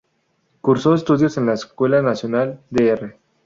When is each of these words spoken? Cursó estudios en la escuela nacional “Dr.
Cursó 0.61 0.95
estudios 0.95 1.37
en 1.37 1.45
la 1.45 1.53
escuela 1.53 2.01
nacional 2.01 2.59
“Dr. 2.71 3.17